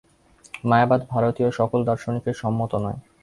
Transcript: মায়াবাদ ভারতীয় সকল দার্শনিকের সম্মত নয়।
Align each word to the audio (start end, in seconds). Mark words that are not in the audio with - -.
মায়াবাদ 0.63 1.01
ভারতীয় 1.09 1.49
সকল 1.51 1.79
দার্শনিকের 1.85 2.35
সম্মত 2.41 2.71
নয়। 2.75 2.99